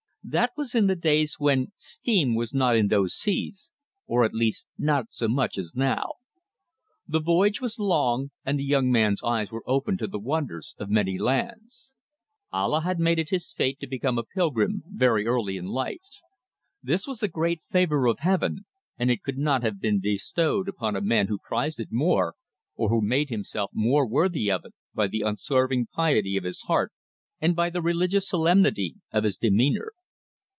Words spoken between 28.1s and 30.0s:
solemnity of his demeanour.